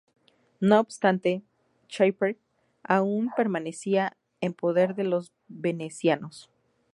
No 0.59 0.79
obstante, 0.79 1.43
Chipre 1.87 2.35
aún 2.81 3.29
permanecía 3.37 4.17
en 4.39 4.55
poder 4.55 4.95
de 4.95 5.03
los 5.03 5.31
venecianos. 5.47 6.49